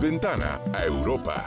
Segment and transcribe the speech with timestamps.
[0.00, 1.46] Ventana a Europa.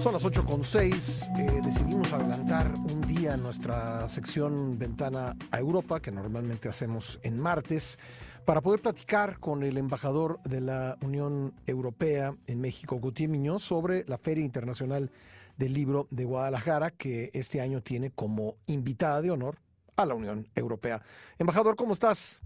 [0.00, 1.30] Son las 8 con 6.
[1.36, 7.98] Eh, decidimos adelantar un día nuestra sección Ventana a Europa, que normalmente hacemos en martes,
[8.46, 14.06] para poder platicar con el embajador de la Unión Europea en México, Gautier Miñón, sobre
[14.06, 15.10] la Feria Internacional
[15.58, 19.58] del Libro de Guadalajara, que este año tiene como invitada de honor
[19.96, 21.02] a la Unión Europea.
[21.38, 22.40] Embajador, ¿cómo estás?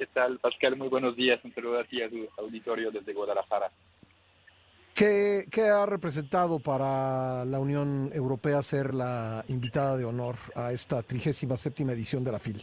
[0.00, 0.76] ¿Qué tal, Pascal?
[0.76, 1.38] Muy buenos días.
[1.44, 3.70] Un saludo a ti a tu auditorio desde Guadalajara.
[4.94, 11.82] ¿Qué, ha representado para la Unión Europea ser la invitada de honor a esta 37
[11.82, 12.62] edición de la FIL?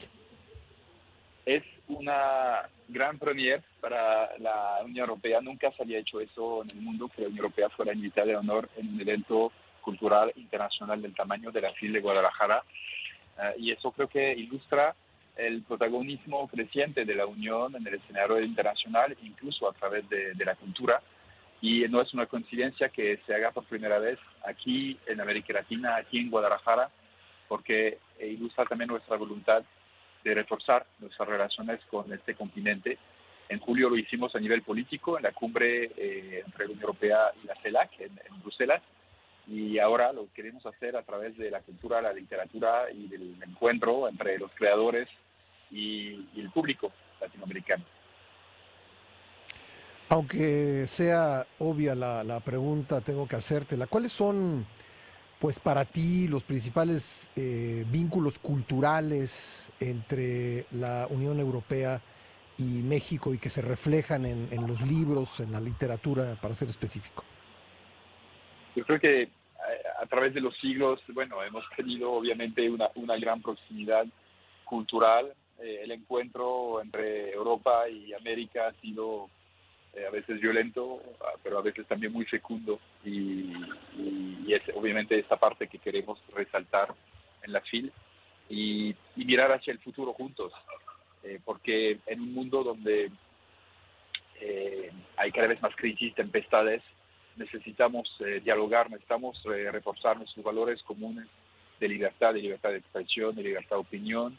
[1.46, 5.40] Es una gran premier para la Unión Europea.
[5.40, 8.36] Nunca se había hecho eso en el mundo, que la Unión Europea fuera invitada de
[8.36, 9.52] honor en un evento
[9.82, 12.64] cultural internacional del tamaño de la FIL de Guadalajara.
[13.40, 14.96] Eh, y eso creo que ilustra
[15.38, 20.56] el protagonismo creciente de la Unión en el escenario internacional, incluso a través de la
[20.56, 21.02] cultura
[21.62, 25.96] y no es una coincidencia que se haga por primera vez aquí en América Latina,
[25.96, 26.90] aquí en Guadalajara,
[27.48, 29.64] porque ilustra también nuestra voluntad
[30.24, 32.98] de reforzar nuestras relaciones con este continente.
[33.50, 37.32] En julio lo hicimos a nivel político en la cumbre eh, entre la Unión Europea
[37.42, 38.82] y la CELAC en, Bruselas
[39.48, 44.10] y ahora lo queremos hacer a través de la cultura, la literatura y del encuentro
[44.10, 45.08] entre los creadores
[45.72, 47.84] y el público latinoamericano.
[50.10, 53.88] Aunque sea obvia la, pregunta, tengo que hacértela.
[53.88, 54.66] ¿Cuáles son,
[55.40, 62.02] pues, para ti los principales eh, vínculos culturales entre la Unión Europea
[62.58, 67.26] y México y que se reflejan en, los libros, en la literatura, para ser específico?
[68.76, 69.30] Yo creo que eh,
[70.02, 74.06] a, través de los siglos, bueno, hemos tenido obviamente una, gran proximidad
[74.64, 75.34] cultural.
[75.60, 79.30] Eh, el encuentro entre Europa y América ha sido
[79.94, 82.80] eh, a veces violento, ah, pero a veces también muy fecundo.
[83.04, 83.54] Y,
[84.48, 86.94] es obviamente esta parte que queremos resaltar
[87.44, 87.92] en la FIL
[88.50, 90.54] y, mirar hacia el futuro juntos,
[91.24, 93.12] eh, porque en un mundo donde
[95.18, 96.82] hay cada vez más crisis, tempestades,
[97.36, 98.08] necesitamos
[98.44, 101.28] dialogar, necesitamos reforzar nuestros valores comunes
[101.80, 104.38] de libertad, de libertad de expresión, de libertad de opinión,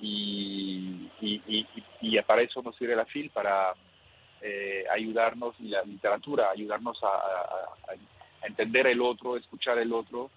[0.00, 3.74] y, y, para eso nos sirve la FIL, para
[4.40, 7.94] eh, ayudarnos, y la literatura, ayudarnos a,
[8.42, 10.30] entender el otro, escuchar el otro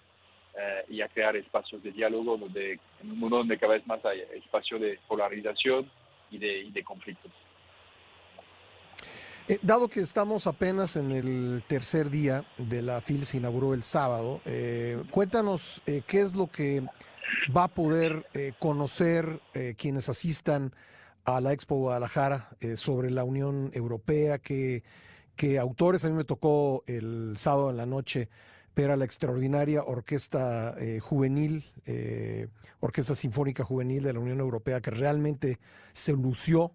[0.58, 4.04] eh, y a crear espacios de diálogo donde, en un mundo donde cada vez más
[4.04, 5.88] hay espacio de polarización
[6.30, 7.30] y de, y de conflictos.
[9.46, 13.84] Eh, dado que estamos apenas en el tercer día de la FIL, se inauguró el
[13.84, 14.40] sábado,
[15.10, 16.82] cuéntanos qué es lo que
[17.54, 18.26] va a poder
[18.58, 19.40] conocer
[19.76, 20.72] quienes asistan
[21.24, 24.82] a la Expo Guadalajara eh, sobre la Unión Europea, que,
[25.36, 28.28] que autores, a mí me tocó el sábado en la noche
[28.74, 32.48] ver a la extraordinaria Orquesta eh, Juvenil, eh,
[32.80, 35.58] Orquesta Sinfónica Juvenil de la Unión Europea, que realmente
[35.92, 36.72] se lució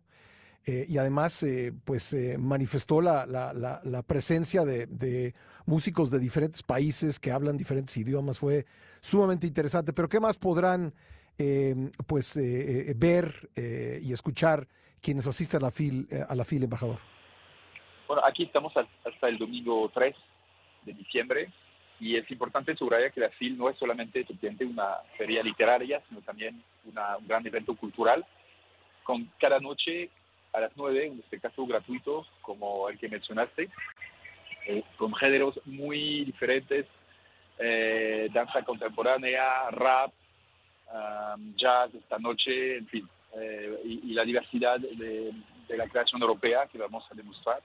[0.65, 1.45] y además
[1.83, 7.95] pues manifestó la, la, la, presencia de, de, músicos de diferentes países que hablan diferentes
[7.97, 8.39] idiomas.
[8.39, 8.65] Fue
[8.99, 9.93] sumamente interesante.
[9.93, 10.93] Pero ¿qué más podrán
[11.37, 14.67] Em, pues eh, eh, ver eh, y escuchar
[15.01, 16.97] quienes asisten a la FIL, a la FIL, embajador?
[18.07, 20.15] Bueno, aquí estamos hasta el domingo 3
[20.83, 21.51] de diciembre
[21.99, 24.25] y es importante subrayar que la FIL no es solamente
[24.61, 28.25] una feria literaria, sino también una, un gran evento cultural,
[29.03, 30.09] con cada noche
[30.55, 33.69] a las 9, en este caso gratuito, como el que mencionaste,
[34.97, 36.85] con géneros muy diferentes,
[38.33, 40.11] danza contemporánea, rap,
[41.55, 45.33] jazz esta noche, en fin, eh, y, la diversidad de,
[45.69, 47.61] la creación europea que vamos a demostrar.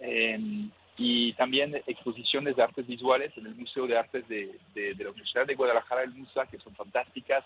[0.00, 5.46] Em, y también exposiciones de artes visuales en el Museo de Artes de, la Universidad
[5.46, 7.44] de Guadalajara, el MUSA, que son fantásticas.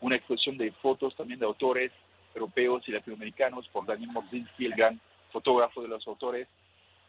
[0.00, 1.92] Una exposición de fotos también de autores
[2.34, 5.00] europeos y latinoamericanos por Daniel Morzinski, el gran
[5.30, 6.48] fotógrafo de los autores,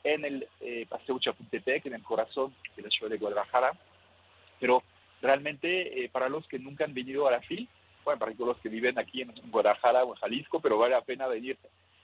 [0.03, 3.73] en el eh, Paseo Chapultepec, en el corazón de la ciudad de Guadalajara.
[4.59, 4.83] Pero
[5.21, 7.67] realmente eh, para los que nunca han venido a la FIL,
[8.03, 11.27] bueno, para los que viven aquí en Guadalajara o en Jalisco, pero vale la pena
[11.27, 11.57] venir,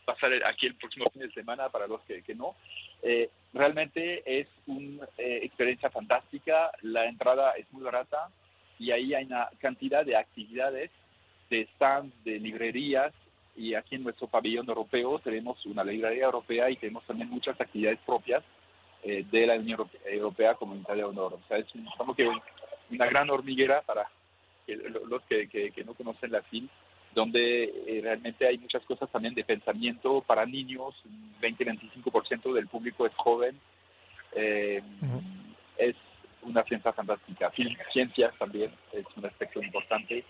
[0.06, 2.56] pasar aquí el próximo fin de semana para los que, que no.
[3.02, 8.30] Eh, realmente es una eh, experiencia fantástica, la entrada es muy barata
[8.78, 10.92] y ahí hay una cantidad de actividades,
[11.50, 13.14] de stands, de librerías,
[13.56, 18.00] y aquí en nuestro pabellón europeo tenemos una librería europea y tenemos también muchas actividades
[18.06, 18.44] propias
[19.04, 21.34] de la Unión Europea como de honor.
[21.34, 22.28] O sea, es un, que
[22.90, 24.10] una gran hormiguera para
[25.08, 26.70] los que, no conocen la FIL
[27.14, 30.94] donde realmente hay muchas cosas también de pensamiento para niños,
[31.40, 33.58] 20-25% del público es joven.
[34.34, 35.96] Es
[36.42, 37.52] una ciencia fantástica.
[37.94, 40.26] Ciencias también es un aspecto importante.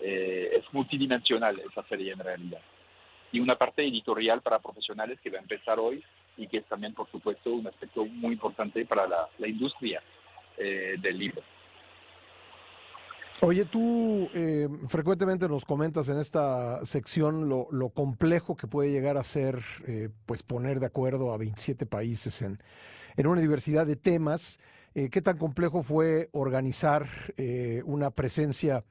[0.00, 2.60] Es multidimensional esa serie en realidad.
[3.32, 6.02] Y una parte editorial para profesionales que va a empezar hoy
[6.36, 10.02] y que es también, por supuesto, un aspecto muy importante para la, industria
[10.58, 11.42] eh, del libro.
[13.42, 19.22] Oye, tú eh, frecuentemente nos comentas en esta sección lo, complejo que puede llegar a
[19.22, 22.58] ser eh, pues poner de acuerdo a 27 países en,
[23.16, 24.60] en una diversidad de temas.
[24.94, 27.06] ¿Qué tan complejo fue organizar
[27.84, 28.82] una presencia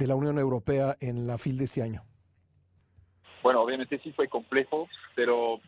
[0.00, 2.02] de la Unión Europea en la FIL de este año?
[3.42, 5.60] Bueno, obviamente sí fue complejo, pero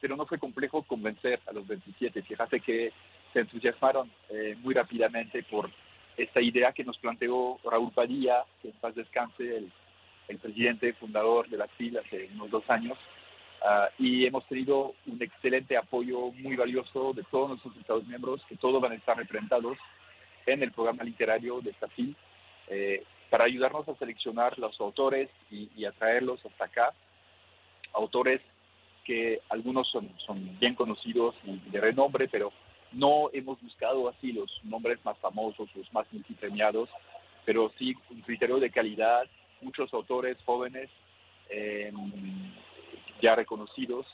[0.00, 2.22] pero no fue complejo convencer a los 27.
[2.22, 2.92] Fíjate que
[3.32, 5.70] se entusiasmaron eh, muy rápidamente por
[6.16, 9.72] esta idea que nos planteó Raúl Padilla, que en paz descanse, el,
[10.28, 12.98] el presidente fundador de la FIL hace unos dos años,
[13.64, 18.56] ah, y hemos tenido un excelente apoyo muy valioso de todos nuestros Estados miembros, que
[18.56, 19.78] todos van a estar representados
[20.46, 22.16] en el programa literario de esta FIL,
[22.68, 26.94] eh, para ayudarnos a seleccionar los autores y, y atraerlos hasta acá,
[27.92, 28.40] autores
[29.04, 32.52] que algunos son, son bien conocidos y de renombre, pero
[32.92, 36.88] no hemos buscado así los nombres más famosos, los más multipremiados,
[37.44, 39.26] pero sí un criterio de calidad,
[39.60, 40.90] muchos autores jóvenes
[41.48, 42.52] em,
[43.22, 44.06] ya reconocidos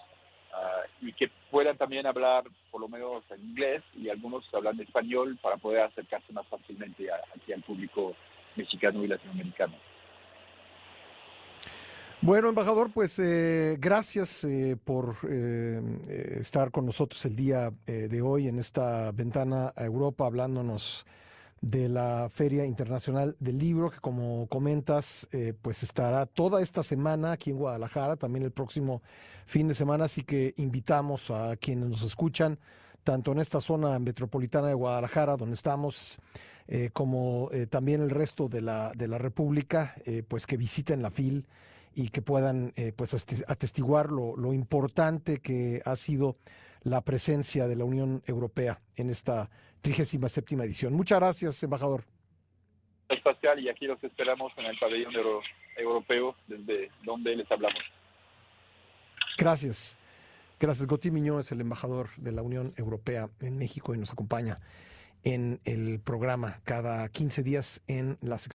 [0.52, 5.38] ah, y que puedan también hablar por lo menos en inglés y algunos hablan español
[5.40, 8.14] para poder acercarse más fácilmente aquí al público
[8.56, 9.74] mexicano y latinoamericano.
[12.24, 18.46] Bueno, embajador, pues eh, gracias eh, por eh, estar con nosotros el día de hoy
[18.46, 21.04] en esta ventana a Europa hablándonos
[21.60, 25.28] de la Feria Internacional del Libro, que como comentas,
[25.62, 29.02] pues estará toda esta semana aquí en Guadalajara, también el próximo
[29.44, 32.56] fin de semana, así que invitamos a quienes nos escuchan,
[33.02, 36.20] tanto en esta zona metropolitana de Guadalajara, donde estamos,
[36.92, 39.94] como también el resto de la, de la República,
[40.28, 41.46] pues que visiten la FIL
[41.94, 43.14] y que puedan eh, pues
[43.46, 46.36] atestiguar lo, lo, importante que ha sido
[46.82, 49.50] la presencia de la Unión Europea en esta
[49.82, 50.94] 37 edición.
[50.94, 52.04] Muchas gracias, embajador.
[53.22, 55.12] Pascal, y aquí los esperamos en el pabellón
[55.76, 57.82] europeo desde donde les hablamos.
[59.36, 59.98] Gracias.
[60.58, 60.86] Gracias.
[60.86, 64.60] Goti Miñó es el embajador de la Unión Europea en México y nos acompaña
[65.24, 68.50] en el programa cada 15 días en la sección.